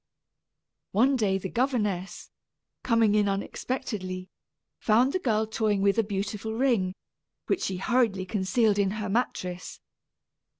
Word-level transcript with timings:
One 0.93 1.15
day 1.15 1.37
the 1.37 1.47
governess, 1.47 2.31
coming 2.81 3.13
in 3.13 3.29
unexpectedly, 3.29 4.31
found 4.79 5.13
the 5.13 5.19
girl 5.19 5.45
toying 5.45 5.83
with 5.83 5.99
a 5.99 6.03
beautiful 6.03 6.55
ring, 6.55 6.95
which 7.45 7.61
she 7.61 7.77
hurriedly 7.77 8.25
concealed 8.25 8.79
in 8.79 8.89
her 8.97 9.09
mattress. 9.09 9.79